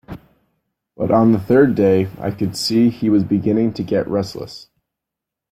But 0.97 1.11
on 1.11 1.31
the 1.31 1.37
third 1.39 1.75
day 1.75 2.09
I 2.17 2.31
could 2.31 2.57
see 2.57 2.89
he 2.89 3.07
was 3.07 3.23
beginning 3.23 3.73
to 3.73 3.83
get 3.83 4.07
restless. 4.07 4.67